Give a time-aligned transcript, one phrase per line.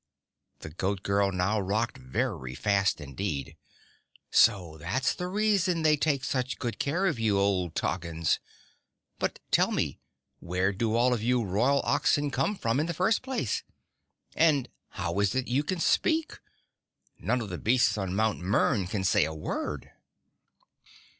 [0.61, 3.55] The Goat Girl now rocked very fast indeed.
[4.31, 8.39] "So that's the reason they take such good care of you, old Toggins.
[9.19, 9.99] But tell me,
[10.39, 13.61] where do all of you Royal Oxen come from in the first place?
[14.35, 16.39] And how is it you can speak?
[17.19, 19.91] None of the beasts on Mount Mern can say a word."